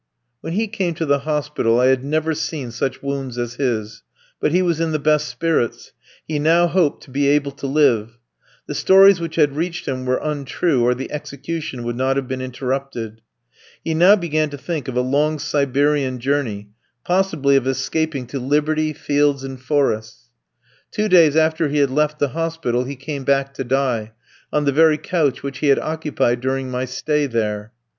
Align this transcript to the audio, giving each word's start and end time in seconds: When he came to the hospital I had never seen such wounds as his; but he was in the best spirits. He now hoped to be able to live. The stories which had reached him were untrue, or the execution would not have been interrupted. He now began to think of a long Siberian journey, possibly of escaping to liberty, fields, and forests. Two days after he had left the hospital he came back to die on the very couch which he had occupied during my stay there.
When 0.39 0.53
he 0.53 0.67
came 0.67 0.95
to 0.95 1.05
the 1.05 1.19
hospital 1.29 1.79
I 1.79 1.85
had 1.85 2.03
never 2.03 2.33
seen 2.33 2.71
such 2.71 3.03
wounds 3.03 3.37
as 3.37 3.57
his; 3.57 4.01
but 4.39 4.51
he 4.51 4.63
was 4.63 4.79
in 4.79 4.93
the 4.93 4.97
best 4.97 5.27
spirits. 5.27 5.91
He 6.27 6.39
now 6.39 6.65
hoped 6.65 7.03
to 7.03 7.11
be 7.11 7.27
able 7.27 7.51
to 7.51 7.67
live. 7.67 8.17
The 8.65 8.73
stories 8.73 9.19
which 9.19 9.35
had 9.35 9.55
reached 9.55 9.87
him 9.87 10.07
were 10.07 10.17
untrue, 10.17 10.83
or 10.83 10.95
the 10.95 11.11
execution 11.11 11.83
would 11.83 11.95
not 11.97 12.15
have 12.15 12.27
been 12.27 12.41
interrupted. 12.41 13.21
He 13.85 13.93
now 13.93 14.15
began 14.15 14.49
to 14.49 14.57
think 14.57 14.87
of 14.87 14.97
a 14.97 15.01
long 15.01 15.37
Siberian 15.37 16.17
journey, 16.17 16.69
possibly 17.05 17.55
of 17.55 17.67
escaping 17.67 18.25
to 18.25 18.39
liberty, 18.39 18.93
fields, 18.93 19.43
and 19.43 19.61
forests. 19.61 20.31
Two 20.89 21.09
days 21.09 21.35
after 21.35 21.67
he 21.69 21.77
had 21.77 21.91
left 21.91 22.17
the 22.17 22.29
hospital 22.29 22.85
he 22.85 22.95
came 22.95 23.23
back 23.23 23.53
to 23.53 23.63
die 23.63 24.13
on 24.51 24.65
the 24.65 24.71
very 24.71 24.97
couch 24.97 25.43
which 25.43 25.59
he 25.59 25.67
had 25.67 25.77
occupied 25.77 26.41
during 26.41 26.71
my 26.71 26.85
stay 26.85 27.27
there. 27.27 27.71